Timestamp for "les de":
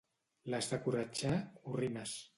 0.53-0.79